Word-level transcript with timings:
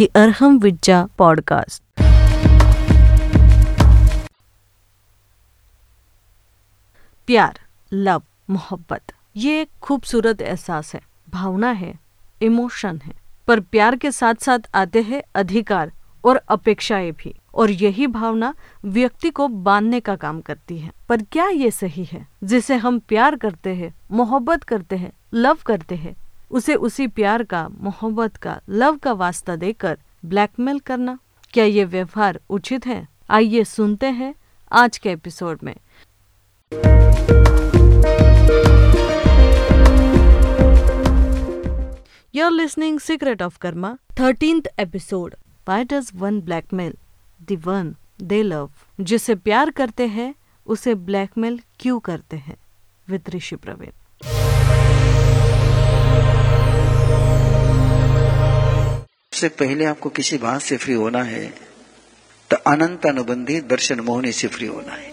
the 0.00 0.10
Arham 0.12 0.58
Vidya 0.58 1.08
podcast. 1.20 1.82
प्यार, 7.26 7.60
love, 7.92 8.22
मोहब्बत, 8.50 9.02
ये 9.36 9.60
एक 9.60 9.70
खूबसूरत 9.82 10.40
एहसास 10.40 10.94
है, 10.94 11.02
भावना 11.30 11.70
है, 11.70 12.00
इमोशन 12.42 13.00
है। 13.04 13.12
पर 13.48 13.60
प्यार 13.60 13.96
के 13.96 14.12
साथ 14.12 14.34
साथ 14.34 14.58
आते 14.74 15.02
हैं 15.02 15.22
अधिकार 15.34 15.92
और 16.24 16.36
अपेक्षाएँ 16.36 17.12
भी, 17.12 17.34
और 17.54 17.70
यही 17.70 18.06
भावना 18.06 18.54
व्यक्ति 18.84 19.30
को 19.30 19.48
बांधने 19.48 20.00
का 20.00 20.16
काम 20.16 20.40
करती 20.40 20.78
है। 20.78 20.92
पर 21.08 21.22
क्या 21.22 21.48
ये 21.48 21.70
सही 21.70 22.04
है? 22.04 22.28
जिसे 22.44 22.76
हम 22.76 22.98
प्यार 22.98 23.36
करते 23.36 23.74
हैं, 23.74 23.94
मोहब्बत 24.12 24.62
करते 24.62 24.96
हैं, 24.96 25.12
लव 25.34 25.58
करते 25.66 25.94
हैं 25.94 26.23
उसे 26.54 26.74
उसी 26.74 27.06
प्यार 27.06 27.42
का 27.42 27.68
मोहब्बत 27.68 28.36
का 28.36 28.60
लव 28.68 28.96
का 28.96 29.12
वास्ता 29.12 29.56
देकर 29.56 29.98
ब्लैकमेल 30.24 30.78
करना। 30.78 31.18
क्या 31.50 31.64
ये 31.64 31.84
व्यवहार 31.84 32.40
उचित 32.50 32.86
है? 32.86 33.08
आइए 33.30 33.64
सुनते 33.64 34.06
हैं 34.06 34.34
आज 34.72 34.98
के 34.98 35.10
एपिसोड 35.10 35.58
में। 35.62 35.76
You're 42.36 42.66
listening 42.66 43.10
Secret 43.10 43.50
of 43.50 43.58
Karma, 43.58 43.98
13th 44.20 44.66
episode. 44.80 45.34
Why 45.68 45.92
does 45.92 46.22
one 46.22 46.42
blackmail 46.42 46.96
the 47.46 47.64
one 47.64 47.94
they? 48.22 48.68
जिसे 49.00 49.34
प्यार 49.34 49.70
करते 49.70 50.06
हैं 50.06 50.34
उसे 50.66 50.94
ब्लैकमेल 50.94 51.60
क्यों 51.80 52.00
करते 52.00 52.36
हैं? 52.36 52.56
विद 53.08 53.22
ऋषि 53.28 53.56
प्रवीण। 53.56 53.90
सबसे 59.44 59.56
पहले 59.56 59.84
आपको 59.84 60.08
किसी 60.08 60.36
बात 60.38 60.62
से 60.62 60.76
फ्री 60.76 60.94
होना 60.94 61.22
है 61.22 61.44
तो 62.50 62.56
अनंत 62.66 63.06
अनुबंधी 63.06 63.60
दर्शन 63.60 64.00
मोहनी 64.00 64.32
से 64.32 64.48
फ्री 64.48 64.66
होना 64.66 64.92
है। 64.92 65.10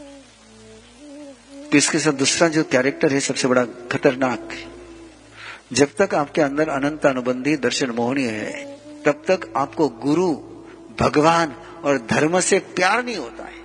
तो 1.68 1.78
इसके 1.78 2.00
साथ 2.00 2.12
दूसरा 2.14 2.48
जो 2.48 2.64
कैरेक्टर 2.64 3.14
है, 3.14 3.20
सबसे 3.20 3.48
बड़ा 3.48 3.64
खतरनाक 3.92 4.56
जब 5.74 5.96
तक 6.00 6.16
आपके 6.16 6.42
अंदर 6.42 6.70
अनंत 6.70 7.06
अनुबंधी 7.06 7.56
दर्शन 7.58 7.92
मोहनी 7.92 8.24
है, 8.24 8.52
तब 9.04 9.24
तक 9.28 9.52
आपको 9.58 9.90
गुरु, 10.00 10.32
भगवान 11.00 11.56
और 11.84 11.98
धर्म 12.08 12.40
से 12.40 12.60
प्यार 12.72 13.04
नहीं 13.04 13.18
होता 13.18 13.44
है। 13.44 13.60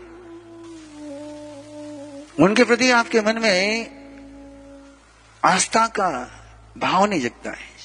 उनके 2.44 2.64
प्रति 2.64 2.90
आपके 2.90 3.20
मन 3.20 3.38
में 3.38 3.86
आस्था 5.42 5.86
का 5.86 6.10
भाव 6.78 7.06
नहीं 7.06 7.20
जगता 7.20 7.50
है। 7.50 7.75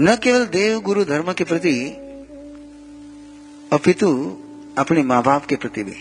न 0.00 0.16
केवल 0.16 0.44
देव 0.46 0.80
गुरु 0.80 1.04
धर्म 1.04 1.32
के 1.32 1.44
प्रति, 1.44 1.72
अपितु 3.72 4.10
अपने 4.78 5.02
माँ 5.02 5.22
बाप 5.22 5.46
के 5.46 5.56
प्रति 5.56 5.82
भी। 5.84 5.96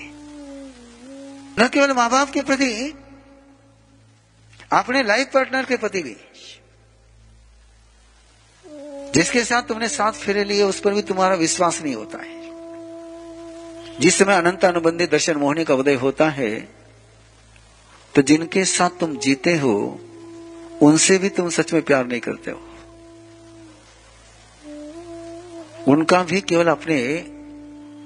न 1.59 1.67
केवल 1.67 1.91
माँ 1.93 2.09
बाप 2.09 2.29
के 2.29 2.41
प्रति, 2.41 2.93
अपने 4.73 5.03
लाइफ 5.03 5.31
पार्टनर 5.33 5.65
के 5.65 5.77
प्रति 5.77 6.01
भी। 6.03 6.15
जिसके 9.13 9.43
साथ 9.43 9.61
तुमने 9.61 9.87
साथ 9.87 10.11
फेरे 10.11 10.43
लिए, 10.43 10.63
उस 10.63 10.79
पर 10.79 10.93
भी 10.93 11.01
तुम्हारा 11.01 11.35
विश्वास 11.35 11.81
नहीं 11.81 11.95
होता 11.95 12.17
है। 12.17 12.37
जिस 13.99 14.17
समय 14.17 14.35
अनंत 14.35 14.65
अनुबंधी 14.65 15.05
दर्शन 15.07 15.37
मोहनी 15.37 15.63
का 15.63 15.73
उदय 15.73 15.95
होता 15.95 16.29
है 16.29 16.79
तो 18.15 18.21
जिनके 18.21 18.65
साथ 18.65 18.89
तुम 18.89 19.17
जीते 19.17 19.57
हो, 19.57 19.99
उनसे 20.81 21.17
भी 21.17 21.29
तुम 21.29 21.49
सच 21.49 21.73
में 21.73 21.81
प्यार 21.81 22.05
नहीं 22.05 22.19
करते 22.19 22.51
हो। 22.51 22.68
उनका 25.89 26.23
भी 26.23 26.41
केवल 26.41 26.67
अपने 26.67 27.25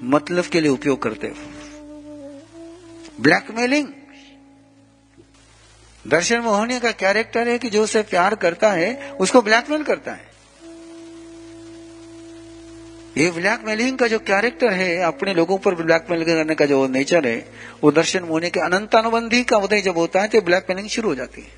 मतलब 0.06 0.44
के 0.44 0.60
लिए 0.60 0.70
उपयोग 0.70 1.02
करते 1.02 1.26
हो। 1.26 1.34
ब्लैकमेलिंग 3.20 3.88
दर्शन 6.08 6.38
मोहनी 6.38 6.80
का 6.80 6.92
कैरेक्टर 6.92 7.48
है 7.48 7.58
कि 7.58 7.70
जो 7.70 7.84
उसे 7.84 8.02
प्यार 8.02 8.34
करता 8.34 8.72
है, 8.72 9.10
उसको 9.10 9.42
ब्लैकमेल 9.42 9.82
करता 9.82 10.12
है। 10.12 10.34
ये 13.16 13.30
ब्लैकमेलिंग 13.30 13.98
का 13.98 14.06
जो 14.06 14.18
कैरेक्टर 14.18 14.72
है, 14.72 14.98
अपने 14.98 15.34
लोगों 15.34 15.58
पर 15.58 15.74
ब्लैकमेल 15.74 16.24
करने 16.24 16.54
का 16.54 16.66
जो 16.66 16.88
नेचर 16.88 17.26
है, 17.26 17.52
वो 17.84 17.90
दर्शन 17.92 18.22
मोहनी 18.22 18.50
के 18.50 18.60
अनंतानुबंधी 18.60 19.44
का 19.44 19.56
उदय 19.56 19.80
जब 19.80 19.96
होता 19.96 20.20
है 20.20 20.28
तो 20.28 20.40
ब्लैकमेलिंग 20.40 20.88
शुरू 20.88 21.08
हो 21.08 21.14
जाती 21.14 21.40
है। 21.40 21.52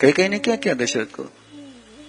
कहीं 0.00 0.12
कहीं 0.12 0.28
ने 0.28 0.38
क्या 0.38 0.56
किया 0.56 0.74
दशरथ 0.74 1.06
को? 1.06 1.22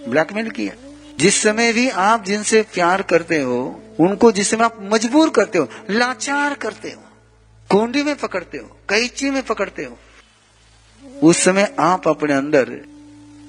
ब्लैकमेल 0.09 0.49
किया। 0.49 0.92
जिस 1.17 1.41
समय 1.41 1.73
भी 1.73 1.87
आप 1.89 2.23
जिनसे 2.25 2.61
प्यार 2.73 3.01
करते 3.01 3.39
हो, 3.39 3.81
उनको 3.99 4.31
जिस 4.31 4.49
समय 4.49 4.63
आप 4.63 4.77
मजबूर 4.83 5.29
करते 5.29 5.57
हो, 5.57 5.67
लाचार 5.89 6.53
करते 6.55 6.89
हो 6.89 7.01
कोंडी 7.69 8.03
में 8.03 8.15
पकड़ते 8.15 8.57
हो, 8.57 8.67
कैची 8.89 9.29
में 9.29 9.41
पकड़ते 9.43 9.83
हो, 9.83 9.97
उस 11.21 11.43
समय 11.43 11.75
आप 11.79 12.07
अपने 12.07 12.33
अंदर 12.33 12.69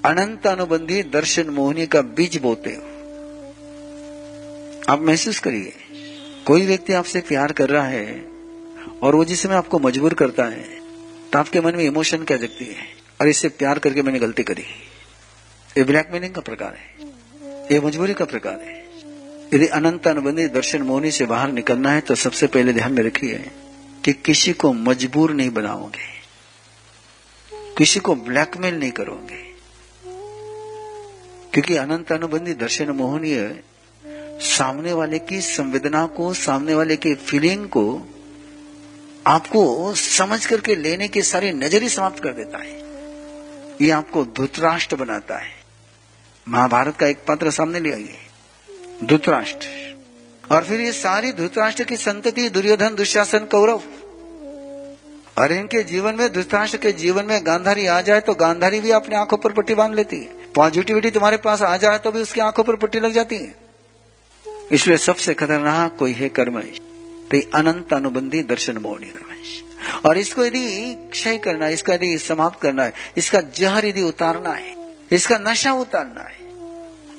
अनंत 0.05 0.47
अनुबंधी 0.47 1.03
दर्शन 1.03 1.51
मोहनी 1.51 1.87
का 1.87 2.01
बीज 2.17 2.37
बोते 2.37 2.71
हो। 2.71 2.83
आप 4.89 5.01
महसूस 5.01 5.39
करिए, 5.39 5.73
कोई 6.47 6.67
व्यक्ति 6.67 6.93
आपसे 6.93 7.21
प्यार 7.21 7.53
कर 7.53 7.69
रहा 7.69 7.87
है 7.87 8.25
और 9.03 9.15
वो 9.15 9.25
जिस 9.25 9.43
समय 9.43 9.55
आपको 9.55 9.79
मजबूर 9.79 10.15
करता 10.15 10.45
है 10.47 10.83
तो 11.33 11.39
आपके 11.39 11.61
मन 11.61 11.77
में 11.77 11.85
इमोशन 11.85 12.25
क्या 12.25 12.37
जगती 12.37 12.65
है? 12.65 12.87
और 13.21 13.29
इससे 13.29 13.49
प्यार 13.51 13.79
करके 13.79 14.03
मैंने 14.03 14.19
गलती 14.19 14.43
करी। 14.43 14.65
ये 15.77 15.85
ब्लैकमेलिंग 15.85 16.35
का 16.35 16.41
प्रकार 16.41 16.75
है। 16.75 17.04
ये 17.73 17.81
मजबूरी 17.81 18.15
का 18.15 18.25
प्रकार 18.25 18.61
है। 18.61 18.85
यदि 19.55 19.67
अनंत 19.67 20.07
अनुबंधी 20.07 20.47
दर्शन 20.47 20.83
मोहनी 20.83 21.11
से 21.11 21.27
बाहर 21.27 21.53
निकलना 21.53 21.91
है 21.91 22.01
तो 22.01 22.15
सबसे 22.15 22.47
पहले 22.47 22.73
ध्यान 22.73 22.93
में 22.93 23.03
रखिए 23.03 23.51
कि 24.05 24.13
किसी 24.13 24.53
को 24.53 24.73
मजबूर 24.73 25.31
नहीं 25.31 25.51
बनाओगे। 25.51 26.15
किसी 27.79 28.01
को 28.01 28.15
ब्लैकमेल 28.15 28.75
नहीं 28.75 28.91
करोगे। 28.91 29.55
क्योंकि 31.53 31.77
अनंत 31.77 32.13
अनुबंधी 32.13 32.55
दर्शन 32.55 32.91
मोहनीय 32.91 33.61
सामने 34.41 34.93
वाले 34.93 35.19
की 35.19 35.41
संवेदना 35.41 36.07
को, 36.07 36.35
सामने 36.35 36.75
वाले 36.75 36.97
की 36.97 37.15
फीलिंग 37.15 37.69
को 37.69 38.03
आपको 39.27 39.95
समझ 39.95 40.47
करके 40.47 40.75
लेने 40.75 41.09
की 41.09 41.23
सारी 41.23 41.53
नजरी 41.53 41.89
समाप्त 41.89 42.23
कर 42.23 42.33
देता 42.33 42.59
है। 42.59 42.83
ये 43.81 43.91
आपको 43.91 44.25
धुतराष्ट्र 44.25 44.97
बनाता 44.97 45.39
है। 45.39 45.54
महाभारत 46.49 46.97
का 46.97 47.07
एक 47.07 47.19
पत्र 47.29 47.51
सामने 47.51 47.81
ले 47.81 47.93
आइए। 47.93 48.17
धृतराष्ट्र। 49.05 49.67
और 50.55 50.65
फिर 50.65 50.81
ये 50.81 50.93
सारी 50.93 51.33
धृतराष्ट्र 51.33 51.85
की 51.85 51.97
संतति, 51.97 52.49
दुर्योधन, 52.49 52.95
दुशासन, 52.95 53.39
कौरव। 53.39 53.83
और 55.39 55.53
इनके 55.53 55.83
जीवन 55.83 56.15
में, 56.15 56.33
धृतराष्ट्र 56.33 56.79
के 56.79 56.93
जीवन 56.93 57.25
में 57.25 57.47
गांधारी 57.47 57.87
आ 57.87 58.01
जाए 58.01 58.21
तो 58.21 58.35
गांधारी 58.35 58.81
भी 58.81 58.91
अपनी 58.91 59.15
आँखों 59.15 59.37
पर 59.37 59.53
पट्टी 59.53 59.75
बाँध 59.75 59.95
लेती 59.95 60.17
है। 60.17 60.53
पॉजिटिविटी 60.55 61.11
तुम्हारे 61.11 61.37
पास 61.37 61.63
आ 61.63 61.77
जाए 61.77 61.99
तो 61.99 62.13
भी 62.13 62.23
उसकी 62.23 62.41
आँखों 62.41 62.65
पर 62.65 62.77
पट्टी 62.77 63.01
लग 63.01 63.13
जाती 63.13 63.37
है। 63.37 63.55
इसलिए 64.73 64.97
सबसे 64.97 65.35
खतरनाक 65.35 65.97
कोई 65.97 66.13
है 66.13 66.29
कर्मश। 66.29 66.79
तो 67.31 67.59
अनंत 67.59 67.93
अनुबंधी 67.93 68.43
दर्शन 68.43 68.79
मोहनी 68.79 69.07
कर्मश। 69.07 69.63
और 70.07 70.19
इसको 70.19 70.45
यदि 70.45 70.95
क्षय 71.13 71.39
करना 71.39 71.67
है, 71.67 71.73
इसका 71.73 71.95
यदि 71.95 72.19
समाप्त 72.19 72.61
करना 72.61 72.85
है, 72.85 72.93
इसका 73.17 73.41
जहर 73.41 73.87
यदि 73.87 74.03
उतारना 74.03 74.51
है 74.51 74.84
इसका 75.15 75.39
नशा 75.39 75.73
उतारना 75.73 76.23
है 76.23 76.43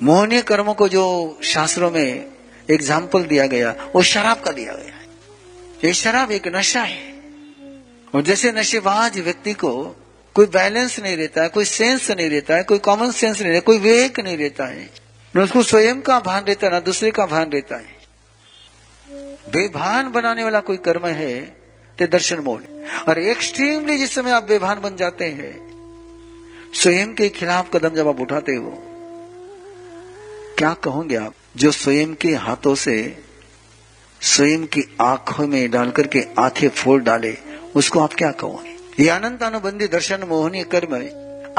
मोहनीय 0.02 0.42
कर्मों 0.42 0.74
को 0.74 0.88
जो 0.88 1.04
शास्त्रों 1.44 1.90
में 1.90 2.26
एग्ज़ाम्पल 2.70 3.24
दिया 3.24 3.46
गया, 3.46 3.74
वो 3.94 4.02
शराब 4.02 4.40
का 4.40 4.50
दिया 4.52 4.72
गया 4.72 4.94
है। 4.94 5.04
ये 5.84 5.92
शराब 5.92 6.32
एक 6.32 6.48
नशा 6.48 6.82
है। 6.82 7.14
और 8.14 8.22
जैसे 8.22 8.52
नशेबाज 8.52 9.18
व्यक्ति 9.18 9.52
को 9.52 9.72
कोई 10.36 10.46
बैलेंस 10.46 10.98
नहीं 11.00 11.16
रहता 11.16 11.42
है, 11.42 11.48
कोई 11.48 11.64
सेंस 11.64 12.10
नहीं 12.10 12.28
रहता 12.30 12.56
है, 12.56 12.62
कोई 12.62 12.78
कॉमन 12.78 13.10
सेंस 13.10 13.40
नहीं 13.40 13.52
रहता 13.52 13.64
कोई 13.66 13.78
विवेक 13.78 14.20
नहीं 14.20 14.36
रहता 14.36 14.66
है। 14.66 14.90
न 15.34 15.40
उसको 15.40 15.62
स्वयं 15.62 16.00
का 16.00 16.18
भान 16.20 16.44
रहता 16.44 16.66
है, 16.66 16.72
ना 16.72 16.80
दूसरे 16.80 17.10
का 17.10 17.26
भान 17.26 17.50
रहता 17.50 17.76
है। 17.76 17.94
बेभान 19.52 20.10
बनाने 20.12 20.44
वाला 20.44 20.60
कोई 20.60 20.76
कर्म 20.76 21.06
है 21.06 21.40
तो 21.98 22.06
दर्शन 22.06 22.38
मोह। 22.38 22.60
और 23.08 23.18
एक्सट्रीमली 23.18 23.98
जिस 23.98 24.14
समय 24.14 24.30
आप 24.30 24.44
बेभान 24.44 24.80
बन 24.80 24.96
जाते 24.96 25.24
हैं 25.24 25.65
स्वयं 26.82 27.14
के 27.14 27.28
खिलाफ 27.28 27.76
कदम 27.76 27.88
जब 27.88 28.08
आप 28.08 28.20
उठाते 28.20 28.52
हो, 28.52 28.82
क्या 30.58 30.74
कहोगे 30.74 31.16
आप? 31.16 31.34
जो 31.56 31.70
स्वयं 31.70 32.14
के 32.14 32.28
हाथों 32.28 32.74
से, 32.74 33.24
स्वयं 34.20 34.66
की 34.66 34.96
आँखों 35.00 35.46
में 35.46 35.70
डालकर 35.70 36.06
के 36.06 36.26
आँखें 36.38 36.68
फोड़ 36.68 37.02
डाले, 37.02 37.38
उसको 37.76 38.00
आप 38.00 38.14
क्या 38.14 38.30
कहोगे? 38.30 39.02
ये 39.02 39.08
अनंत 39.08 39.42
अनुबंधी 39.42 39.86
दर्शन 39.86 40.22
मोहनी 40.22 40.64
कर्म 40.64 40.96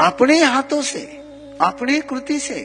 अपने 0.04 0.44
हाथों 0.44 0.82
से, 0.82 1.00
अपने 1.60 2.00
कृति 2.00 2.38
से, 2.38 2.60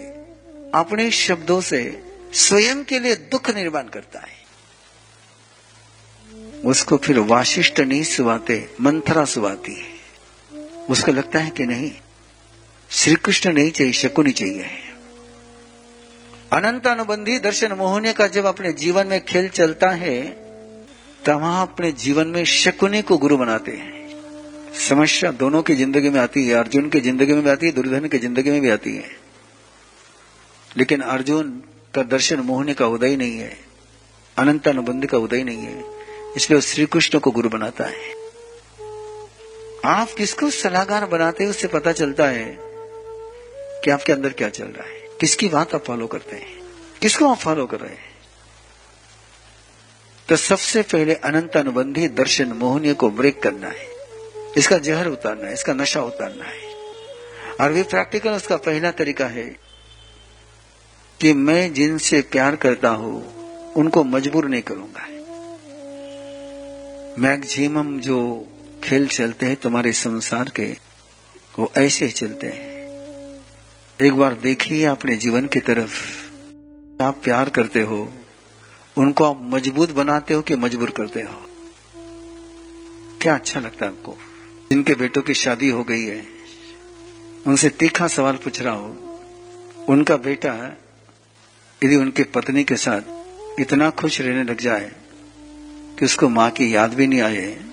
अपने 0.74 1.12
शब्दों 1.12 1.62
से 1.62 2.04
स्वयं 2.34 2.84
के 2.84 3.00
लिए 3.00 3.16
दुख 3.16 3.50
निर्माण 3.50 3.84
करता 3.84 4.20
है। 4.20 4.44
उसको 6.66 6.98
फिर 6.98 7.20
वाशिष्ठ 7.20 7.80
नहीं 7.80 8.04
सुवाते 8.04 8.70
मंथरा 8.82 9.26
सुवाती 9.26 9.76
है। 9.76 9.94
उसको 10.90 11.12
लगता 11.12 11.40
है 11.40 11.50
कि 11.50 11.66
नहीं 11.66 11.92
श्री 12.94 13.16
कृष्ण 13.16 13.52
नहीं 13.54 13.72
चाहिए, 13.72 13.94
शकुनी 13.94 14.32
चाहिए। 14.32 14.66
अनंत 16.54 16.88
अनुबंधी 16.88 17.38
दर्शन 17.40 17.72
मोहने 17.72 18.12
का 18.14 18.28
जब 18.28 18.46
अपने 18.46 18.72
जीवन 18.74 19.08
में 19.08 19.24
खेल 19.26 19.48
चलता 19.50 19.90
है, 19.90 20.20
तब 21.26 21.40
वहाँ 21.42 21.62
अपने 21.62 21.92
जीवन 21.92 22.28
में 22.28 22.44
शकुनी 22.46 23.02
को 23.02 23.18
गुरु 23.18 23.38
बनाते 23.38 23.72
हैं। 23.72 24.72
समस्या 24.80 25.32
दोनों 25.32 25.62
की 25.62 25.76
ज़िंदगी 25.76 26.10
में 26.10 26.20
आती 26.20 26.48
है, 26.48 26.54
अर्जुन 26.56 26.90
की 26.90 27.00
ज़िंदगी 27.00 27.34
में 27.34 27.44
भी 27.44 27.50
आती 27.50 27.66
है 27.66 27.72
दुर्धन 27.72 28.08
की 28.08 28.18
ज़िंदगी 28.18 28.52
में 28.52 28.62
भी 28.62 28.70
आती 28.70 28.96
है। 28.96 29.10
लेकिन 30.78 31.02
अर्जुन 31.02 31.50
का 31.94 32.04
दर्शन 32.04 32.40
मोहने 32.40 32.74
का 32.74 32.88
उदय 32.88 33.16
नहीं 33.16 33.38
है, 33.38 33.58
अनंत 34.38 34.68
अनुबंध 34.68 35.06
का 35.06 35.18
उदय 35.18 35.44
नहीं 35.44 35.58
है, 35.58 35.84
इसलिए 36.38 36.62
श्री 36.62 36.86
कृष्ण 36.86 37.20
को 37.20 37.32
गुरु 37.32 37.50
बनाता 37.50 37.86
है। 37.86 38.14
आप 39.86 40.12
किसको 40.18 40.50
सलाहकार 40.52 41.06
बनाते 41.06 41.44
हैं, 41.44 41.52
उससे 41.52 41.68
पता 41.68 41.92
चलता 41.92 42.28
है 42.28 42.72
कि 43.84 43.92
आपके 43.92 44.14
अंदर 44.14 44.30
क्या 44.30 44.50
चल 44.50 44.64
रहा 44.64 44.88
है? 44.88 45.00
किसकी 45.20 45.48
बात 45.48 45.76
आप 45.76 45.86
फॉलो 45.86 46.08
करते 46.08 46.36
हैं? 46.36 46.64
किसको 47.02 47.28
आप 47.28 47.38
फॉलो 47.38 47.66
कर 47.66 47.80
रहे 47.80 47.92
हैं? 47.92 48.14
तो 50.30 50.36
सबसे 50.36 50.82
पहले 50.82 51.14
अनंत 51.14 51.58
अनुबंधी 51.58 52.08
दर्शन 52.08 52.48
मोहनीय 52.48 52.94
को 52.94 53.10
ब्रेक 53.10 53.42
करना 53.42 53.68
है। 53.68 53.88
इसका 54.58 54.78
जहर 54.78 55.08
उतारना 55.08 55.48
है, 55.48 55.54
इसका 55.54 55.74
नशा 55.74 56.02
उतारना 56.02 56.46
है। 56.46 56.74
और 57.62 57.72
वे 57.72 57.84
प्रैक्टिकल 57.84 58.32
उसका 58.32 58.58
पहला 58.58 58.92
तरीका 58.92 59.28
है 59.28 59.58
कि 61.22 61.34
मैं 61.34 61.74
जिनसे 61.74 62.22
प्यार 62.22 62.56
करता 62.56 62.90
हूँ, 62.90 63.44
उनको 63.74 64.04
मजबूर 64.04 64.46
नहीं 64.46 64.62
करूँगा। 64.62 65.08
मैक्सिमम 67.20 68.00
जो 68.00 68.48
खेल 68.84 69.08
चलते 69.08 69.46
हैं, 69.46 69.56
तुम्हारे 69.56 69.94
संसार 69.94 70.52
के, 70.56 70.78
वो 71.60 71.72
ऐसे 71.78 72.08
चलते 72.10 72.48
हैं। 72.48 72.73
एक 74.02 74.14
बार 74.14 74.34
देखिए 74.34 74.86
अपने 74.86 75.16
जीवन 75.16 75.48
की 75.48 75.60
तरफ़। 75.60 75.92
आप 77.04 77.22
प्यार 77.24 77.50
करते 77.50 77.82
हो, 77.82 78.14
उनको 78.98 79.24
आप 79.24 79.40
मज़बूत 79.44 79.92
बनाते 79.92 80.34
हो 80.34 80.42
कि 80.42 80.56
मजबूर 80.56 80.90
करते 80.90 81.22
हो? 81.22 81.42
क्या 83.22 83.36
अच्छा 83.36 83.60
लगता 83.60 83.86
है 83.86 83.92
आपको? 83.92 84.18
जिनके 84.72 84.96
बेटों 84.96 85.22
की 85.22 85.34
शादी 85.34 85.70
हो 85.70 85.84
गई 85.84 86.04
है, 86.04 86.26
उनसे 87.48 87.70
तीखा 87.70 88.08
सवाल 88.08 88.36
पूछ 88.36 88.62
रहा 88.62 88.74
हो। 88.74 89.20
उनका 89.90 90.18
बेटा 90.18 90.78
यदि 91.84 91.96
उनकी 91.96 92.24
पत्नी 92.24 92.64
के 92.64 92.76
साथ 92.76 93.02
इतना 93.60 93.90
खुश 93.90 94.22
रहने 94.22 94.44
लग 94.44 94.62
जाए 94.62 94.92
कि 96.00 96.06
उसको 96.06 96.30
माँ 96.30 96.52
की 96.52 96.76
याद 96.76 96.94
भी 96.94 97.08
नहीं 97.08 97.22
आए 97.22 97.66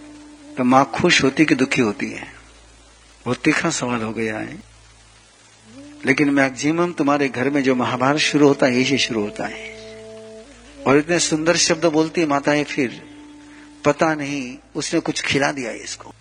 तो 0.56 0.64
माँ 0.64 0.90
खुश 0.94 1.24
होती 1.24 1.44
कि 1.44 1.54
दुखी 1.54 1.82
होती 1.82 2.10
है? 2.10 2.26
वो 3.26 3.34
तीखा 3.34 3.70
सवाल 3.70 4.02
हो 4.02 4.12
गया 4.12 4.38
है। 4.38 4.69
लेकिन 6.06 6.30
मैक्सिमम 6.30 6.92
तुम्हारे 6.92 7.28
घर 7.28 7.50
में 7.50 7.62
जो 7.62 7.74
महाभारत 7.74 8.18
शुरू 8.18 8.48
होता 8.48 8.66
है, 8.66 8.74
यही 8.74 8.98
शुरू 8.98 9.20
होता 9.20 9.46
है। 9.46 9.70
और 10.86 10.98
इतने 10.98 11.18
सुंदर 11.18 11.56
शब्द 11.56 11.86
बोलती 11.86 12.24
माताएँ 12.24 12.64
फिर, 12.64 13.02
पता 13.84 14.14
नहीं, 14.14 14.58
उसने 14.76 15.00
कुछ 15.00 15.22
खिला 15.22 15.52
दिया 15.52 15.70
इसको। 15.70 16.12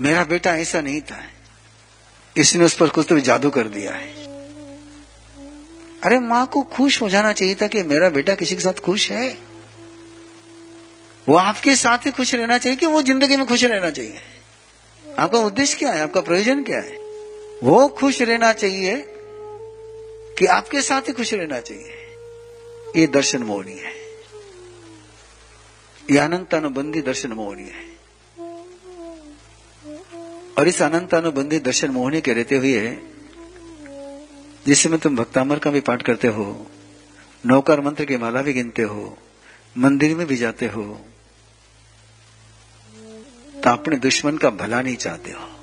मेरा 0.00 0.24
बेटा 0.24 0.56
ऐसा 0.56 0.80
नहीं 0.80 1.00
था। 1.00 1.22
इसने 2.36 2.64
उस 2.64 2.74
पर 2.74 2.88
कुछ 2.88 3.06
तो 3.08 3.20
जादू 3.20 3.50
कर 3.50 3.68
दिया 3.68 3.92
है। 3.92 4.24
अरे 6.02 6.18
माँ 6.18 6.46
को 6.46 6.62
खुश 6.62 7.02
हो 7.02 7.08
जाना 7.08 7.32
चाहिए 7.32 7.54
था 7.54 7.66
कि 7.66 7.82
मेरा 7.82 8.08
बेटा 8.10 8.34
किसी 8.34 8.54
के 8.54 8.60
साथ 8.60 8.80
खुश 8.80 9.10
है। 9.10 9.38
वो 11.28 11.36
आपके 11.36 11.76
साथ 11.76 11.98
ही 11.98 12.10
खुश 12.10 12.34
रहना 12.34 12.58
चाहिए 12.58 12.76
कि 12.76 12.86
वो 12.86 13.02
ज़िंदगी 13.02 13.36
में 13.36 13.46
खुश 13.46 13.64
रहना 13.64 13.90
चाहिए। 13.90 14.20
आपका 15.18 15.38
उद्देश्य 15.38 15.78
क्या 15.78 15.92
है? 15.92 16.00
आपका 16.00 16.20
प्रयोजन 16.20 16.62
क्या 16.62 16.78
है? 16.78 17.03
वो 17.64 17.86
खुश 17.88 18.20
रहना 18.22 18.52
चाहिए 18.52 18.94
कि 20.38 20.46
आपके 20.46 20.80
साथ 20.82 21.08
ही 21.08 21.12
खुश 21.12 21.32
रहना 21.34 21.60
चाहिए। 21.60 21.92
ये 22.96 23.06
दर्शन 23.06 23.42
मोहनी 23.42 23.76
है। 23.78 23.92
ये 26.10 26.18
अनंत 26.18 26.54
अनुबंधी 26.54 27.00
दर्शन 27.02 27.32
मोहनी 27.32 27.68
है। 27.68 27.84
और 30.58 30.68
इस 30.68 30.82
अनंत 30.82 31.14
अनुबंधी 31.14 31.58
दर्शन 31.60 31.90
मोहनी 31.90 32.20
के 32.20 32.32
रहते 32.32 32.56
हुए 32.56 32.96
जिस 34.66 34.82
समय 34.82 34.98
तुम 34.98 35.16
भक्तामर 35.16 35.58
का 35.58 35.70
भी 35.70 35.80
पाठ 35.80 36.02
करते 36.02 36.28
हो, 36.28 36.46
नौकर 37.44 37.80
मंत्र 37.80 38.04
की 38.04 38.16
माला 38.16 38.42
भी 38.42 38.52
गिनते 38.52 38.82
हो, 38.82 39.16
मंदिर 39.78 40.14
में 40.16 40.26
भी 40.26 40.36
जाते 40.36 40.66
हो 40.66 40.84
तो 43.54 43.70
अपने 43.70 43.96
दुश्मन 43.98 44.38
का 44.38 44.50
भला 44.52 44.80
नहीं 44.82 44.96
चाहते 44.98 45.30
हो। 45.30 45.53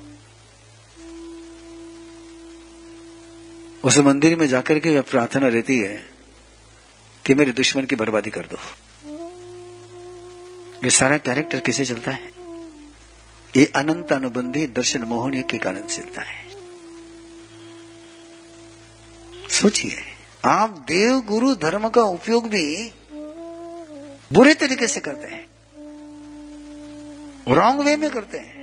उस 3.84 3.98
मंदिर 3.98 4.36
में 4.38 4.46
जाकर 4.46 4.78
के 4.78 4.90
वह 4.90 5.00
प्रार्थना 5.00 5.48
रहती 5.48 5.78
है 5.78 5.96
कि 7.26 7.34
मेरे 7.34 7.52
दुश्मन 7.52 7.84
की 7.84 7.96
बर्बादी 7.96 8.30
कर 8.30 8.46
दो। 8.46 8.58
ये 10.84 10.90
सारा 10.90 11.18
कैरेक्टर 11.18 11.60
किसे 11.60 11.84
चलता 11.84 12.10
है? 12.10 12.30
ये 13.56 13.64
अनंत 13.76 14.12
अनुबंधी 14.12 14.66
दर्शन 14.66 15.02
मोहनीय 15.02 15.42
के 15.42 15.58
कारण 15.58 15.82
चलता 15.82 16.22
है। 16.22 16.50
सोचिए, 19.50 19.96
आप 20.44 20.70
देव 20.88 21.20
गुरु 21.20 21.54
धर्म 21.54 21.88
का 21.88 22.02
उपयोग 22.02 22.48
भी 22.48 22.92
बुरे 24.32 24.54
तरीके 24.54 24.86
से 24.86 25.00
करते 25.00 25.26
हैं 25.26 25.46
रॉन्ग 27.48 27.80
वे 27.80 27.96
में 27.96 28.10
करते 28.10 28.38
हैं। 28.38 28.60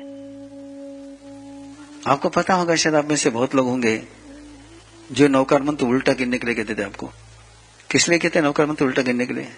आपको 2.07 2.29
पता 2.29 2.53
होगा, 2.53 2.75
शायद 2.75 2.95
आप 2.95 3.09
में 3.09 3.15
से 3.15 3.29
बहुत 3.29 3.55
लोग 3.55 3.67
होंगे 3.67 4.18
जो 5.11 5.27
नौकार 5.27 5.61
मंत्र 5.61 5.85
उल्टा 5.85 6.13
गिनने 6.13 6.37
के 6.37 6.45
लिए 6.45 6.55
कहते 6.55 6.75
थे 6.75 6.83
आपको? 6.83 7.11
किस 7.91 8.09
लिए 8.09 8.19
कहते 8.19 8.41
नौकार 8.41 8.65
मंत्र 8.65 8.85
उल्टा 8.85 9.01
गिनने 9.01 9.25
के 9.25 9.33
लिए? 9.33 9.51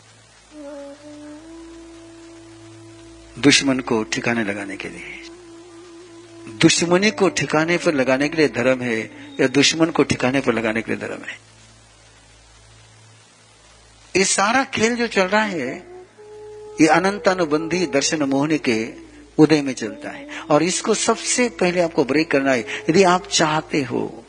दुश्मन 3.40 3.80
को 3.80 4.04
ठिकाने 4.04 4.44
लगाने 4.44 4.78
के 4.78 4.90
लिए। 4.90 5.18
दुश्मनी 6.62 7.12
को 7.12 7.30
ठिकाने 7.30 7.78
पर 7.78 7.94
लगाने 7.94 8.30
के 8.30 8.38
लिए 8.38 8.48
धर्म 8.48 8.82
है, 8.82 9.12
या 9.40 9.48
दुश्मन 9.48 9.86
को 9.86 10.04
ठिकाने 10.04 10.42
पर 10.42 10.54
लगाने 10.54 10.82
के 10.82 10.92
लिए 10.92 11.02
धर्म 11.02 11.22
है? 11.24 11.40
ये 14.16 14.26
सारा 14.26 14.64
खेल 14.64 14.96
जो 14.96 15.08
चल 15.08 15.24
रहा 15.24 15.44
है, 15.44 15.88
ये 16.82 16.88
अनंत 16.88 17.28
अनुबंधी 17.28 17.86
दर्शन 17.86 18.24
मोहनी 18.24 18.58
के 18.58 18.94
उदय 19.38 19.62
में 19.62 19.74
चलता 19.74 20.10
है। 20.10 20.28
और 20.42 20.64
इसको 20.64 20.94
सबसे 20.94 21.50
पहले 21.50 21.82
आपको 21.82 22.04
ब्रेक 22.04 22.32
करना 22.32 22.52
है। 22.52 22.66
यदि 22.90 23.04
आप 23.04 23.28
चाहते 23.28 23.84
हो 23.84 24.26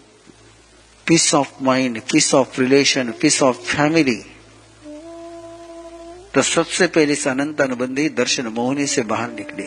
peace 1.12 1.34
of 1.34 1.48
mind 1.62 2.00
peace 2.00 2.34
of 2.34 2.60
relation 2.60 3.10
peace 3.10 3.42
of 3.42 3.56
family 3.56 4.14
तो 6.34 6.42
सबसे 6.42 6.86
पहले 6.86 7.12
इस 7.12 7.28
अनंत 7.28 7.60
अनुबंधी 7.60 8.08
दर्शन 8.08 8.46
मोहनी 8.46 8.86
से 8.86 9.02
बाहर 9.02 9.30
निकले। 9.30 9.64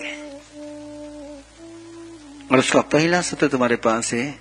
और 2.48 2.60
उसका 2.60 2.82
पहला 2.82 3.22
सूत्र 3.22 3.48
तुम्हारे 3.48 3.75
पास 3.75 4.14
है 4.14 4.40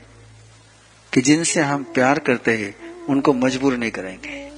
कि 1.12 1.20
जिनसे 1.20 1.60
हम 1.60 1.84
प्यार 1.84 2.18
करते 2.18 2.50
हैं, 2.50 3.04
उनको 3.04 3.32
मजबूर 3.32 3.76
नहीं 3.76 3.90
करेंगे। 3.90 4.50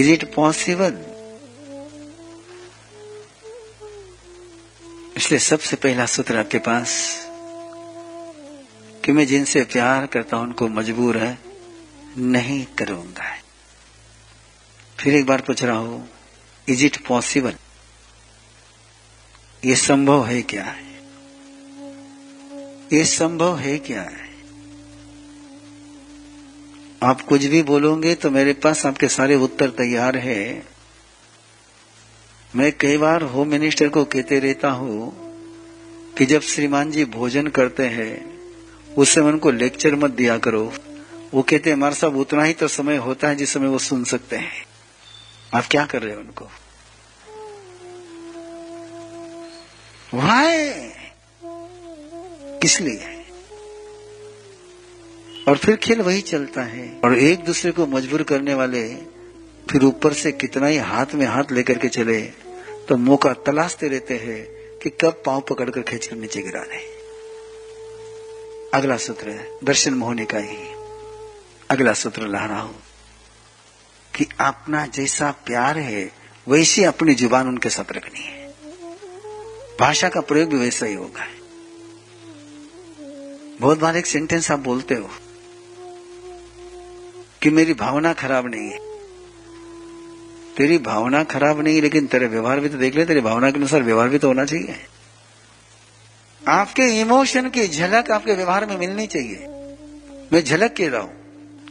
इज़ 0.00 0.10
इट 0.10 0.34
पॉसिबल 0.34 0.98
इसलिए 5.16 5.40
सबसे 5.40 5.76
पहला 5.76 6.06
सूत्र 6.06 6.36
आपके 6.36 6.58
पास 6.58 7.21
कि 9.04 9.12
मैं 9.12 9.26
जिनसे 9.26 9.62
प्यार 9.62 10.06
करता 10.06 10.36
हूँ, 10.36 10.46
उनको 10.46 10.68
मजबूर 10.68 11.16
है, 11.18 11.38
नहीं 12.18 12.64
करूँगा। 12.78 13.36
फिर 14.98 15.14
एक 15.14 15.26
बार 15.26 15.40
पूछ 15.40 15.62
रहा 15.64 15.76
हूँ 15.76 16.08
इज़ 16.68 16.84
इट 16.86 16.96
पॉसिबल 17.06 17.54
ये 19.64 19.76
संभव 19.76 20.26
है 20.26 20.42
क्या? 20.42 20.64
है 20.64 20.90
ये 22.92 23.04
संभव 23.04 23.58
है 23.58 23.78
क्या? 23.78 24.02
है 24.02 24.30
आप 27.02 27.20
कुछ 27.20 27.44
भी 27.44 27.62
बोलोगे 27.62 28.14
तो 28.14 28.30
मेरे 28.30 28.52
पास 28.52 28.86
आपके 28.86 29.08
सारे 29.08 29.34
उत्तर 29.34 29.70
तैयार 29.70 30.16
है। 30.16 30.66
मैं 32.56 32.72
कई 32.72 32.96
बार 32.96 33.22
होम 33.22 33.48
मिनिस्टर 33.48 33.88
को 33.88 34.04
कहते 34.04 34.38
रहता 34.38 34.70
हूँ 34.70 35.12
कि 36.14 36.26
जब 36.26 36.40
श्रीमान 36.40 36.90
जी 36.90 37.04
भोजन 37.04 37.46
करते 37.48 37.86
हैं 37.88 38.31
उस 38.98 39.14
समय 39.14 39.24
उनको 39.24 39.50
लेक्चर 39.50 39.94
मत 39.94 40.10
दिया 40.10 40.38
करो। 40.38 40.72
वो 41.34 41.42
कहते 41.42 41.70
हैं, 41.70 41.76
हमारे 41.76 41.94
साहब 41.94 42.16
उतना 42.16 42.42
ही 42.44 42.52
तो 42.52 42.68
समय 42.68 42.96
होता 42.96 43.28
है 43.28 43.36
जिस 43.36 43.52
समय 43.52 43.68
वो 43.68 43.78
सुन 43.78 44.04
सकते 44.04 44.36
हैं। 44.36 44.64
आप 45.54 45.64
क्या 45.70 45.86
कर 45.86 46.02
रहे 46.02 46.14
हो 46.14 46.20
उनको? 46.20 46.44
वाय 50.14 50.92
किस 52.62 52.80
लिए? 52.80 53.24
और 55.48 55.56
फिर 55.56 55.76
खेल 55.76 56.00
वही 56.00 56.20
चलता 56.20 56.62
है। 56.62 57.00
और 57.04 57.18
एक 57.18 57.44
दूसरे 57.44 57.72
को 57.72 57.86
मजबूर 57.86 58.22
करने 58.22 58.54
वाले 58.54 58.94
फिर 59.70 59.84
ऊपर 59.84 60.12
से 60.12 60.32
कितना 60.32 60.66
ही 60.66 60.76
हाथ 60.76 61.14
में 61.14 61.26
हाथ 61.26 61.52
लेकर 61.52 61.78
के 61.78 61.88
चले 61.88 62.20
तो 62.88 62.96
मौका 62.96 63.32
तलाशते 63.32 63.88
रहते 63.88 64.14
हैं 64.14 64.44
कि 64.82 64.90
कब 64.90 65.22
पाँव 65.26 65.40
पकड़कर 65.40 65.82
खींचकर 65.82 66.16
नीचे 66.16 66.42
गिरा 66.42 66.62
रहे 66.62 67.01
अगला 68.74 68.96
सूत्र 68.96 69.32
दर्शन 69.64 69.94
मोहनी 69.94 70.24
का 70.24 70.38
ही। 70.38 70.56
अगला 71.70 71.92
सूत्र 71.92 72.26
ला 72.26 72.44
रहा 72.46 72.60
हूँ, 72.60 72.74
कि 74.14 74.26
अपना 74.40 74.84
जैसा 74.86 75.30
प्यार 75.46 75.78
है, 75.78 76.12
वैसी 76.46 76.84
अपनी 76.84 77.14
ज़ुबान 77.14 77.48
उनके 77.48 77.68
साथ 77.68 77.92
रखनी 77.92 78.20
है। 78.20 78.54
भाषा 79.80 80.08
का 80.08 80.20
प्रयोग 80.20 80.48
भी 80.48 80.56
वैसा 80.56 80.86
ही 80.86 80.94
होगा। 80.94 81.26
बहुत 83.60 83.78
बार 83.78 83.96
एक 83.96 84.06
सेंटेंस 84.06 84.50
आप 84.50 84.58
बोलते 84.58 84.94
हो, 84.94 85.10
कि 87.42 87.50
मेरी 87.50 87.74
भावना 87.74 88.12
खराब 88.12 88.46
नहीं 88.46 88.70
है। 88.70 88.78
तेरी 90.56 90.78
भावना 90.78 91.22
खराब 91.24 91.60
नहीं, 91.60 91.82
लेकिन 91.82 92.06
तेरे 92.06 92.26
व्यवहार 92.26 92.60
भी 92.60 92.68
तो 92.68 92.78
देख 92.78 92.94
ले, 92.94 93.04
तेरी 93.04 93.20
भावना 93.20 93.50
के 93.50 93.58
अनुसार 93.58 93.82
व्यवहार 93.82 94.08
भी 94.08 94.18
तो 94.18 94.28
होना 94.28 94.44
चाहिए। 94.44 94.74
आपके 96.48 96.82
इमोशन 97.00 97.48
की 97.50 97.66
झलक 97.68 98.10
आपके 98.10 98.34
व्यवहार 98.34 98.66
में 98.66 98.76
मिलनी 98.76 99.06
चाहिए। 99.06 99.46
मैं 100.32 100.42
झलक 100.44 100.74
कह 100.76 100.88
रहा 100.88 101.00
हूँ। 101.00 101.20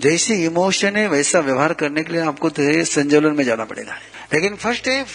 जैसे 0.02 0.36
इमोशन 0.46 0.96
है, 0.96 1.08
वैसा 1.08 1.40
व्यवहार 1.40 1.74
करने 1.74 2.04
के 2.04 2.14
लिए 2.14 2.22
आपको 2.22 2.50
तो 2.50 2.84
संजोलन 2.86 3.36
में 3.36 3.44
जाना 3.44 3.66
पड़ेगा। 3.66 3.96
लेकिन 4.34 4.56
फ़र्स्ट 4.56 4.82
स्टेप 4.82 5.08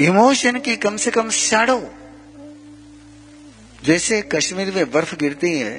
इमोशन 0.00 0.58
की 0.60 0.76
कम 0.76 0.96
से 0.96 1.10
कम 1.10 1.30
शैडो 1.30 1.80
जैसे 3.84 4.20
कश्मीर 4.32 4.72
में 4.74 4.90
बर्फ़ 4.90 5.14
गिरती 5.16 5.50
है 5.58 5.78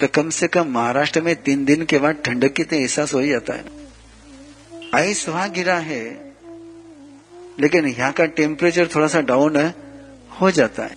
तो 0.00 0.06
कम 0.08 0.30
से 0.30 0.46
कम 0.48 0.68
महाराष्ट्र 0.68 1.20
में 1.22 1.34
तीन 1.42 1.64
दिन 1.64 1.84
के 1.84 1.98
बाद 1.98 2.22
ठंडक 2.24 2.52
की 2.52 2.64
तो 2.64 2.76
एहसास 2.76 3.14
हो 3.14 3.18
ही 3.18 3.28
जाता 3.28 3.54
है 3.54 3.64
आइस 4.94 5.28
वहाँ 5.28 5.50
गिरा 5.50 5.76
है, 5.80 6.04
लेकिन 7.60 7.86
यहाँ 7.88 8.12
का 8.12 8.24
टेम्परेचर 8.34 8.88
थोड़ा 8.94 9.06
सा 9.06 9.20
डाउन 9.22 9.56
है 9.56 9.74
हो 10.42 10.50
जाता 10.50 10.82
है। 10.82 10.96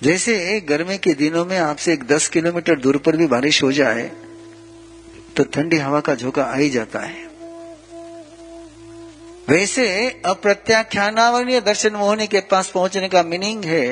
जैसे 0.00 0.60
गर्मी 0.60 0.98
के 0.98 1.14
दिनों 1.14 1.44
में 1.44 1.58
आपसे 1.58 1.92
एक 1.92 2.04
दस 2.04 2.28
किलोमीटर 2.28 2.78
दूर 2.78 2.96
पर 2.96 3.16
भी 3.16 3.26
बारिश 3.26 3.62
हो 3.62 3.72
जाए 3.72 4.10
तो 5.36 5.44
ठंडी 5.46 5.76
हवा 5.76 6.00
का 6.00 6.14
झोंका 6.14 6.44
आ 6.44 6.54
ही 6.54 6.70
जाता 6.70 7.00
है। 7.00 7.28
वैसे 9.48 9.86
अप्रत्याख्यानावरणीय 10.26 11.60
दर्शन 11.60 11.94
मोहनी 11.94 12.26
के 12.26 12.40
पास 12.40 12.70
पहुँचने 12.70 13.08
का 13.08 13.22
मीनिंग 13.22 13.64
है 13.64 13.86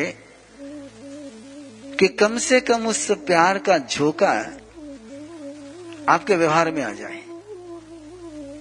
कि 1.94 2.08
कम 2.08 2.38
से 2.38 2.60
कम 2.60 2.86
उस 2.86 3.10
प्यार 3.26 3.58
का 3.58 3.78
झोंका 3.78 4.32
आपके 6.08 6.36
व्यवहार 6.36 6.70
में 6.70 6.82
आ 6.82 6.92
जाए। 6.92 7.22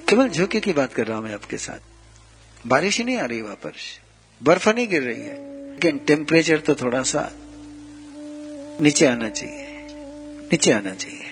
केवल 0.09 0.29
झोंके 0.29 0.59
की 0.59 0.73
बात 0.73 0.93
कर 0.93 1.07
रहा 1.07 1.17
हूँ 1.17 1.25
मैं 1.25 1.33
आपके 1.33 1.57
साथ। 1.57 2.67
बारिश 2.67 2.97
ही 2.97 3.03
नहीं 3.03 3.17
आ 3.17 3.25
रही 3.25 3.41
वहाँ 3.41 3.55
पर 3.55 3.73
बर्फ़ 4.41 4.69
नहीं 4.69 4.87
गिर 4.87 5.03
रही 5.03 5.21
है। 5.21 5.56
लेकिन 5.77 5.97
टेम्परेचर 5.97 6.59
तो 6.59 6.73
थोड़ा 6.75 7.01
सा 7.03 7.21
नीचे 8.81 9.05
आना 9.05 9.29
चाहिए। 9.29 9.65
नीचे 10.51 10.71
आना 10.71 10.93
चाहिए। 10.93 11.25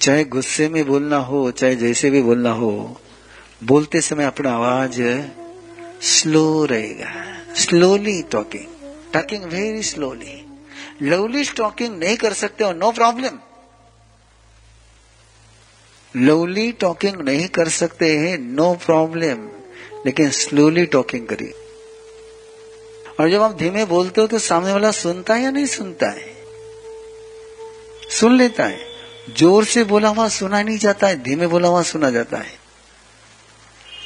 चाहे 0.00 0.24
गुस्से 0.24 0.68
में 0.68 0.84
बोलना 0.86 1.16
हो, 1.16 1.50
चाहे 1.50 1.76
जैसे 1.76 2.10
भी 2.10 2.22
बोलना 2.22 2.50
हो, 2.50 3.00
बोलते 3.64 4.00
समय 4.00 4.24
अपना 4.24 4.52
आवाज़ 4.52 5.00
स्लो 6.02 6.64
रहेगा। 6.64 7.12
Slowly 7.54 8.22
talking 8.22 8.92
talking 9.12 9.44
very 9.44 9.82
slowly 9.82 10.46
lovely 11.02 11.44
talking 11.44 11.98
नहीं 11.98 12.16
कर 12.16 12.32
सकते 12.32 12.64
हो 12.64 12.72
नो 12.72 12.92
प्रॉब्लम 12.92 13.38
लवली 16.16 16.72
टॉकिंग 16.72 17.20
नहीं 17.20 17.48
कर 17.48 17.68
सकते 17.68 18.16
हैं 18.18 18.38
नो 18.38 18.74
प्रॉब्लम 18.86 19.48
लेकिन 20.06 20.30
स्लोली 20.30 20.86
टॉकिंग 20.86 21.26
करिए। 21.26 21.62
और 23.20 23.30
जब 23.30 23.42
आप 23.42 23.56
धीमे 23.58 23.84
बोलते 23.84 24.20
हो 24.20 24.26
तो 24.26 24.38
सामने 24.38 24.72
वाला 24.72 24.90
सुनता 24.92 25.34
है 25.34 25.42
या 25.42 25.50
नहीं 25.50 25.66
सुनता 25.66 26.10
है? 26.10 26.34
सुन 28.10 28.36
लेता 28.36 28.64
है। 28.64 28.78
ज़ोर 29.38 29.64
से 29.64 29.84
बोला 29.84 30.08
हुआ 30.08 30.28
सुना 30.28 30.62
नहीं 30.62 30.78
जाता 30.78 31.06
है, 31.06 31.22
धीमे 31.22 31.46
बोला 31.46 31.68
हुआ 31.68 31.82
सुना 31.82 32.10
जाता 32.10 32.38
है। 32.38 32.54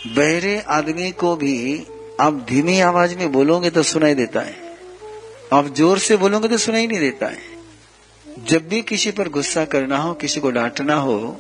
बहरे 0.09 0.59
आदमी 0.69 1.11
को 1.13 1.35
भी 1.37 1.87
आप 2.21 2.45
धीमी 2.49 2.81
आवाज़ 2.81 3.15
में 3.17 3.31
बोलोगे 3.33 3.71
तो 3.71 3.83
सुनाई 3.83 4.15
देता 4.15 4.41
है। 4.41 4.57
आप 5.53 5.75
ज़ोर 5.75 5.99
से 5.99 6.17
बोलोगे 6.17 6.49
तो 6.49 6.59
सुनाई 6.59 6.87
नहीं 6.87 7.01
देता 7.01 7.27
है। 7.27 7.49
जब 8.45 8.69
भी 8.69 8.81
किसी 8.83 9.11
पर 9.11 9.29
गुस्सा 9.29 9.65
करना 9.65 9.97
हो, 9.99 10.13
किसी 10.15 10.41
को 10.41 10.51
डांटना 10.51 10.95
हो 10.97 11.37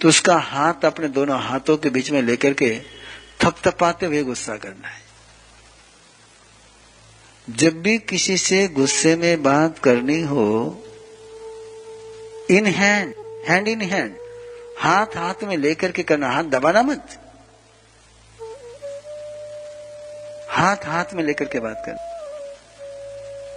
तो 0.00 0.08
उसका 0.08 0.36
हाथ 0.36 0.84
अपने 0.84 1.08
दोनों 1.10 1.38
हाथों 1.40 1.76
के 1.76 1.90
बीच 1.90 2.10
में 2.10 2.20
लेकर 2.22 2.52
के 2.52 2.70
थपथपाते 3.40 4.06
हुए 4.06 4.22
गुस्सा 4.22 4.56
करना 4.56 4.88
है। 4.88 5.00
जब 7.50 7.80
भी 7.82 7.98
किसी 7.98 8.36
से 8.36 8.66
गुस्से 8.68 9.16
में 9.16 9.42
बात 9.42 9.78
करनी 9.78 10.20
हो 10.22 10.42
in 12.50 12.66
hand 12.66 13.14
hand 13.48 13.68
in 13.68 13.80
hand 13.80 14.14
हाथ 14.78 15.16
हाथ 15.16 15.42
में 15.44 15.56
लेकर 15.56 15.92
के 15.92 16.02
करना, 16.02 16.30
हाथ 16.30 16.44
दबाना 16.44 16.82
मत। 16.82 17.18
हाथ 20.50 20.76
हाथ 20.84 21.14
में 21.14 21.22
लेकर 21.24 21.44
के 21.44 21.60
बात 21.60 21.82
करना। 21.86 22.10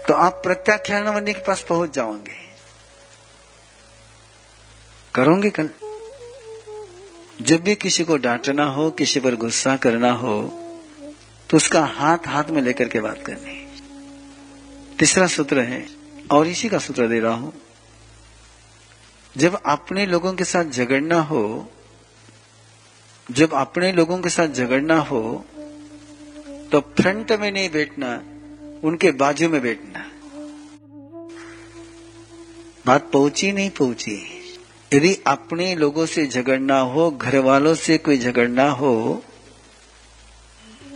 तो 0.08 0.14
आप 0.14 0.42
प्रत्याख्यान 0.44 1.12
बनने 1.14 1.34
के 1.34 1.42
पास 1.42 1.62
पहुँच 1.62 1.94
जाओगे। 1.94 2.46
करोगे 5.16 5.50
कल? 5.50 5.70
जब 7.42 7.62
भी 7.62 7.76
किसी 7.76 8.04
को 8.04 8.18
डांटना 8.18 8.66
हो, 8.66 8.90
किसी 8.92 9.20
पर 9.20 9.36
गुस्सा 9.36 9.76
करना 9.78 10.12
हो 10.14 10.42
तो 11.50 11.58
उसका 11.58 11.86
हाथ 11.86 12.28
हाथ 12.28 12.44
में 12.44 12.62
लेकर 12.62 12.90
के 12.90 13.00
बात 13.00 13.22
करनी। 13.26 13.65
तीसरा 15.00 15.28
सूत्र 15.28 15.60
है, 15.62 15.86
और 16.32 16.48
इसी 16.48 16.70
का 16.70 16.78
सूत्र 16.80 17.08
दे 17.08 17.20
रहा 17.20 17.34
हूँ। 17.34 17.54
जब 19.36 19.60
अपने 19.66 20.06
लोगों 20.06 20.34
के 20.34 20.44
साथ 20.44 20.66
झगड़ना 20.66 21.20
हो, 21.22 21.44
जब 23.30 23.54
अपने 23.56 23.92
लोगों 23.92 24.20
के 24.20 24.30
साथ 24.30 24.48
झगड़ना 24.50 24.98
हो 25.02 25.46
तो 26.72 26.80
फ्रंट 26.98 27.32
में 27.32 27.52
नहीं 27.52 27.70
बैठना, 27.70 28.16
उनके 28.84 29.12
बाजू 29.14 29.50
में 29.50 29.62
बैठना। 29.62 30.06
बात 32.86 33.10
पहुँची 33.12 33.52
नहीं 33.52 33.70
पहुँची, 33.72 34.18
यदि 34.92 35.14
अपने 35.28 35.74
लोगों 35.76 36.06
से 36.06 36.26
झगड़ना 36.28 36.80
हो 36.80 37.10
घर 37.12 37.38
वालों 37.42 37.74
से 37.76 37.98
कोई 37.98 38.18
झगड़ना 38.20 38.70
हो 38.72 39.22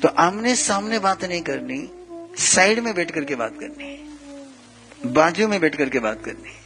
तो 0.01 0.07
आमने 0.19 0.55
सामने 0.57 0.99
बात 0.99 1.23
नहीं 1.25 1.41
करनी। 1.41 1.79
साइड 2.39 2.79
में 2.79 2.93
बैठ 2.95 3.11
करके 3.11 3.35
बात 3.35 3.59
करनी 3.59 3.83
है। 3.83 5.11
बाजू 5.13 5.47
में 5.47 5.59
बैठ 5.61 5.75
करके 5.75 5.99
बात 5.99 6.23
करनी 6.25 6.49
है। 6.49 6.57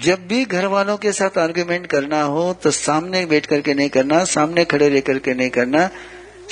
जब 0.00 0.26
भी 0.28 0.44
घर 0.44 0.66
वालों 0.66 0.96
के 0.96 1.12
साथ 1.12 1.38
आर्ग्यूमेंट 1.38 1.86
करना 1.86 2.22
हो 2.24 2.52
तो 2.54 2.70
सामने 2.70 3.24
बैठ 3.26 3.46
करके 3.46 3.74
नहीं 3.74 3.88
करना, 3.88 4.24
सामने 4.26 4.64
खड़े 4.64 4.88
रह 4.88 5.00
करके 5.00 5.34
नहीं 5.34 5.50
करना, 5.50 5.88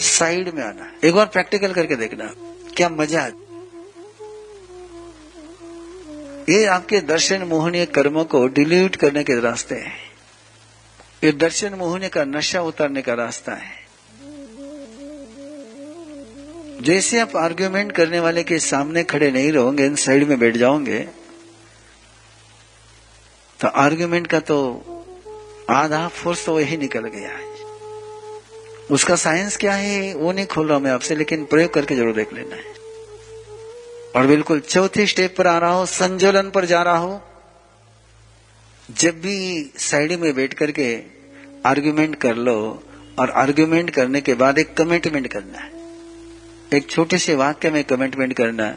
साइड 0.00 0.48
में 0.54 0.62
आना। 0.62 0.92
एक 1.04 1.14
बार 1.14 1.26
प्रैक्टिकल 1.28 1.72
करके 1.72 1.96
देखना, 1.96 2.30
क्या 2.76 2.88
मज़ा 2.90 3.30
ये 6.48 6.64
आपके 6.66 7.00
दर्शन 7.02 7.42
मोहनीय 7.42 7.86
कर्मों 7.88 8.24
को 8.24 8.46
डिलीट 8.48 8.96
करने 8.96 9.22
के 9.24 9.40
रास्ते 9.40 9.74
हैं। 9.74 9.96
ये 11.24 11.32
दर्शन 11.34 11.74
मोहनीय 11.74 12.08
का 12.08 12.24
नशा 12.24 12.62
उतारने 12.62 13.02
का 13.02 13.14
रास्ता 13.14 13.54
है। 13.54 13.83
जैसे 16.80 17.18
आप 17.20 17.36
आर्ग्यूमेंट 17.36 17.92
करने 17.92 18.20
वाले 18.20 18.42
के 18.44 18.58
सामने 18.60 19.02
खड़े 19.04 19.30
नहीं 19.30 19.52
रहोगे, 19.52 19.84
इन 19.86 19.94
साइड 19.96 20.28
में 20.28 20.38
बैठ 20.38 20.56
जाओगे 20.56 20.98
तो 23.60 23.68
आर्ग्यूमेंट 23.68 24.26
का 24.26 24.40
तो 24.40 24.56
आधा 25.70 26.06
फोर्स 26.08 26.44
तो 26.46 26.54
वही 26.54 26.76
निकल 26.76 27.06
गया 27.08 27.28
है। 27.28 27.52
उसका 28.90 29.16
साइंस 29.16 29.56
क्या 29.56 29.72
है, 29.74 30.14
वो 30.14 30.32
नहीं 30.32 30.46
खोल 30.46 30.68
रहा 30.68 30.78
मैं 30.78 30.90
आपसे, 30.90 31.14
लेकिन 31.16 31.44
प्रयोग 31.44 31.72
करके 31.74 31.96
ज़रूर 31.96 32.14
देख 32.14 32.32
लेना 32.32 32.56
है। 32.56 32.72
और 34.16 34.26
बिल्कुल 34.26 34.60
चौथे 34.60 35.06
स्टेप 35.06 35.34
पर 35.38 35.46
आ 35.46 35.56
रहा 35.58 35.72
हो, 35.72 35.86
संजोलन 35.86 36.50
पर 36.50 36.64
जा 36.64 36.82
रहा 36.82 36.96
हो। 36.96 37.20
जब 38.88 39.20
भी 39.20 39.72
साइड 39.80 40.12
में 40.20 40.34
बैठ 40.34 40.54
करके 40.54 40.94
आर्ग्यूमेंट 41.66 42.14
कर 42.16 42.36
लो, 42.36 42.82
और 43.18 43.30
आर्ग्यूमेंट 43.32 43.90
करने 43.90 44.20
के 44.20 44.34
बाद 44.34 44.58
एक 44.58 44.74
कमिटमेंट 44.76 45.28
करना 45.28 45.58
है। 45.58 45.72
एक 46.74 46.88
छोटे 46.90 47.18
से 47.18 47.34
वाक्य 47.34 47.70
में 47.70 47.82
कमिटमेंट 47.84 48.32
करना 48.32 48.74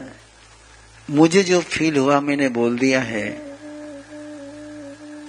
मुझे 1.08 1.42
जो 1.42 1.60
फील 1.62 1.96
हुआ, 1.96 2.20
मैंने 2.20 2.48
बोल 2.50 2.78
दिया 2.78 3.00
है। 3.02 3.26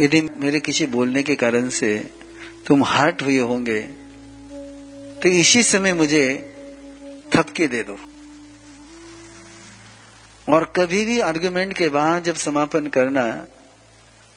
यदि 0.01 0.21
मेरे 0.37 0.59
किसी 0.59 0.85
बोलने 0.87 1.23
के 1.23 1.35
कारण 1.35 1.69
से 1.71 1.95
तुम 2.67 2.83
हर्ट 2.83 3.21
हुए 3.21 3.37
होंगे 3.39 3.79
तो 5.21 5.29
इसी 5.29 5.63
समय 5.63 5.93
मुझे 5.93 6.25
थपके 7.33 7.67
दे 7.67 7.81
दो। 7.83 7.97
और 10.47 10.63
कभी 10.75 11.03
भी 11.05 11.19
आर्गुमेंट 11.21 11.73
के 11.77 11.89
बाद 11.89 12.23
जब 12.23 12.35
समापन 12.37 12.87
करना 12.89 13.25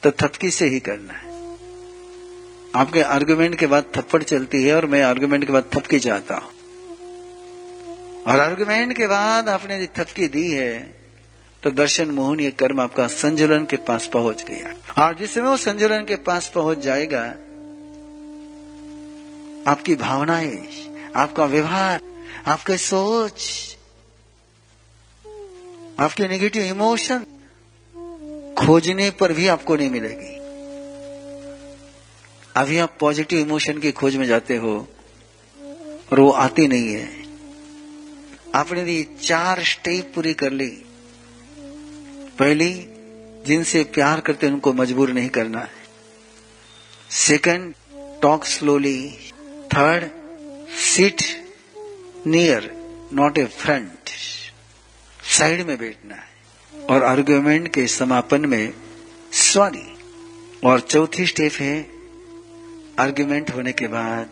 तो 0.03 0.11
थपकी 0.13 0.51
से 0.51 0.67
ही 0.67 0.79
करना 0.79 1.13
है। 1.13 1.31
आपके 2.75 3.01
आर्गुमेंट 3.11 3.55
के 3.55 3.67
बाद 3.67 3.91
थप्पड़ 3.97 4.23
चलती 4.23 4.63
है 4.63 4.75
और 4.75 4.85
मैं 4.85 5.03
आर्गुमेंट 5.03 5.45
के 5.45 5.53
बाद 5.53 5.69
थपकी 5.73 5.99
चाहता 5.99 6.35
हूँ। 6.35 6.52
और 8.27 8.39
आर्गुमेंट 8.39 8.95
के 8.97 9.07
बाद 9.07 9.49
आपने 9.49 9.79
जो 9.79 9.87
थपकी 9.95 10.27
दी 10.27 10.51
है 10.51 10.79
तो 11.63 11.71
दर्शन 11.71 12.11
मोहन 12.11 12.39
ये 12.39 12.51
कर्म 12.51 12.79
आपका 12.81 13.07
संजुलन 13.07 13.65
के 13.65 13.77
पास 13.87 14.07
पहुँच 14.07 14.43
गया। 14.43 14.73
और 14.97 15.15
जिस 15.15 15.33
समय 15.33 15.43
वो 15.43 15.57
संजुलन 15.57 16.05
के 16.05 16.15
पास 16.15 16.51
पहुँच 16.55 16.79
जाएगा, 16.79 17.21
आपकी 19.71 19.95
भावनाएँ, 19.95 20.57
आपका 21.15 21.45
व्यवहार, 21.45 22.01
आपकी 22.47 22.77
सोच, 22.77 23.77
आपके 25.99 26.27
नेगेटिव 26.27 26.63
इमोशन 26.63 27.25
खोजने 28.57 29.09
पर 29.11 29.33
भी 29.33 29.47
आपको 29.47 29.75
नहीं 29.75 29.89
मिलेगी। 29.89 30.35
अभी 32.55 32.77
आप 32.77 32.97
पॉजिटिव 32.99 33.39
इमोशन 33.39 33.79
की 33.79 33.91
खोज 33.93 34.15
में 34.15 34.25
जाते 34.25 34.55
हो 34.57 34.75
और 36.11 36.19
वो 36.19 36.29
आती 36.29 36.67
नहीं 36.67 36.93
है। 36.93 37.22
आपने 38.55 38.93
ये 38.93 39.03
चार 39.21 39.63
स्टेप 39.63 40.11
पूरी 40.15 40.33
कर 40.33 40.51
ली। 40.51 40.85
पहली, 42.39 42.73
जिनसे 43.47 43.83
प्यार 43.83 44.19
करते 44.19 44.47
उनको 44.47 44.73
मजबूर 44.73 45.09
नहीं 45.09 45.29
करना 45.29 45.59
है। 45.59 45.83
Second 47.11 47.73
talk 48.21 48.45
slowly 48.45 49.31
third 49.73 50.09
seat 50.75 51.21
near 52.27 52.71
not 53.13 53.37
a 53.37 53.45
front 53.45 54.09
side 55.23 55.67
में 55.67 55.77
बैठना 55.77 56.15
है। 56.15 56.33
और 56.89 57.03
आर्ग्यूमेंट 57.03 57.67
के 57.67 57.87
समापन 57.87 58.45
में 58.45 58.73
सॉरी 59.33 59.97
और 60.65 60.79
चौथी 60.79 61.25
स्टेप 61.27 61.53
है 61.53 61.89
आर्ग्यूमेंट 62.99 63.49
होने 63.49 63.71
के 63.71 63.87
बाद, 63.87 64.29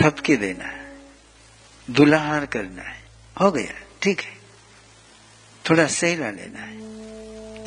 थपके 0.00 0.36
देना 0.36 0.64
है। 0.64 0.77
दुल्हार 1.90 2.46
करना 2.46 2.82
है। 2.82 3.02
हो 3.40 3.50
गया, 3.52 3.72
ठीक 4.02 4.20
है। 4.20 4.36
थोड़ा 5.64 5.86
सहला 5.86 6.30
लेना 6.30 6.60
है। 6.60 6.78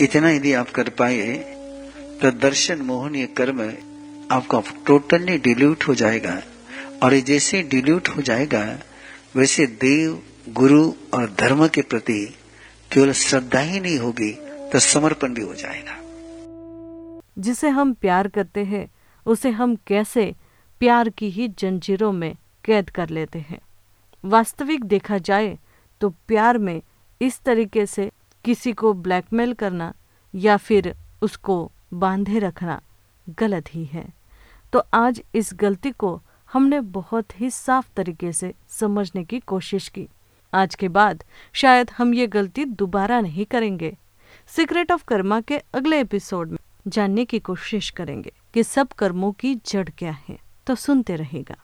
इतना 0.02 0.30
यदि 0.30 0.54
आप 0.54 0.70
कर 0.70 0.90
पाए 0.90 1.34
तो 2.22 2.32
दर्शन 2.32 2.82
मोहनीय 2.82 3.26
कर्म 3.28 3.62
आपका 4.32 4.64
टोटली 4.86 5.38
डिल्यूट 5.38 5.84
हो 5.88 5.96
जाएगा। 5.96 6.42
और 7.04 7.20
जैसे 7.20 7.62
डिल्यूट 7.64 8.08
हो 8.08 8.22
जाएगा, 8.22 8.80
वैसे 9.36 9.66
देव, 9.66 10.24
गुरु 10.50 10.94
और 11.14 11.36
धर्म 11.40 11.68
के 11.68 11.82
प्रति 11.82 12.36
केवल 12.92 13.12
श्रद्धा 13.12 13.60
ही 13.60 13.80
नहीं 13.80 13.98
होगी 13.98 14.32
तो 14.72 14.80
समर्पण 14.80 15.34
भी 15.34 15.42
हो 15.42 15.54
जाएगा। 15.54 15.98
जिसे 17.38 17.70
हम 17.70 17.94
प्यार 17.94 18.28
करते 18.28 18.64
हैं, 18.64 18.92
उसे 19.26 19.50
हम 19.50 19.76
कैसे 19.88 20.36
प्यार 20.80 21.10
की 21.10 21.30
ही 21.30 21.48
जंजीरों 21.48 22.12
में 22.12 22.36
कैद 22.66 22.90
कर 22.90 23.10
लेते 23.10 23.40
हैं? 23.40 23.60
वास्तविक 24.24 24.84
देखा 24.84 25.18
जाए 25.18 25.58
तो 26.02 26.10
प्यार 26.10 26.58
में 26.58 26.82
इस 27.22 27.40
तरीके 27.40 27.86
से 27.86 28.12
किसी 28.46 28.74
को 28.74 28.94
ब्लैकमेल 28.94 29.54
करना 29.54 29.94
या 30.36 30.58
फिर 30.58 30.96
उसको 31.22 31.72
बांधे 31.94 32.40
रखना 32.40 32.82
गलत 33.30 33.74
ही 33.74 33.86
है। 33.86 34.08
तो 34.74 34.84
आज 34.94 35.22
इस 35.36 35.50
गलती 35.54 35.92
को 35.92 36.22
हमने 36.54 36.80
बहुत 36.82 37.40
ही 37.40 37.50
साफ़ 37.50 37.90
तरीके 37.96 38.32
से 38.32 38.54
समझने 38.70 39.24
की 39.24 39.40
कोशिश 39.40 39.88
की। 39.88 40.08
आज 40.54 40.76
के 40.76 40.88
बाद 40.88 41.24
शायद 41.54 41.92
हम 41.98 42.14
ये 42.14 42.28
गलती 42.28 42.66
दोबारा 42.66 43.20
नहीं 43.22 43.46
करेंगे। 43.46 43.98
सीक्रेट 44.48 44.92
ऑफ़ 44.92 45.04
कर्मा 45.08 45.42
के 45.42 45.58
अगले 45.74 46.00
एपिसोड 46.00 46.52
में 46.52 46.58
जानने 46.88 47.26
की 47.26 47.40
कोशिश 47.40 47.90
करेंगे 47.90 48.34
कि 48.54 48.64
सब 48.64 48.88
कर्मों 48.88 49.32
की 49.32 49.56
जड़ 49.56 49.90
क्या 49.90 50.18
है। 50.30 50.38
तो 50.68 50.76
सुनते 50.76 51.16
रहेगा 51.16 51.56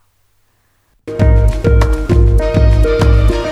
Música 2.38 3.47